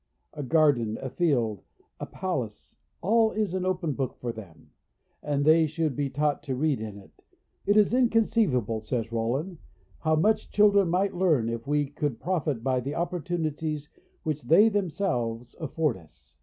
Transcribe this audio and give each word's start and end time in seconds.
A 0.33 0.41
garden, 0.41 0.97
a 0.99 1.11
field, 1.11 1.61
a 1.99 2.07
palace, 2.07 2.75
all 3.01 3.29
is 3.33 3.53
an 3.53 3.67
open 3.67 3.93
book 3.93 4.15
for 4.15 4.31
them; 4.31 4.71
and 5.21 5.45
they 5.45 5.67
should 5.67 5.95
be 5.95 6.09
taught 6.09 6.41
to 6.41 6.55
read 6.55 6.81
in 6.81 6.97
it. 6.97 7.21
"It 7.67 7.77
is 7.77 7.93
inconceivable," 7.93 8.81
says 8.81 9.11
Rollin, 9.11 9.59
"how 9.99 10.15
much 10.15 10.49
children, 10.49 10.89
might 10.89 11.13
learn 11.13 11.49
if 11.49 11.67
we 11.67 11.85
could 11.85 12.19
profit 12.19 12.63
by 12.63 12.79
the 12.79 12.95
opportunities 12.95 13.89
which 14.23 14.41
they 14.41 14.69
themselves 14.69 15.55
affWd 15.59 15.97
us." 15.97 16.35